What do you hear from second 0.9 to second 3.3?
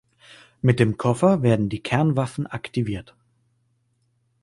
Koffer werden die Kernwaffen aktiviert.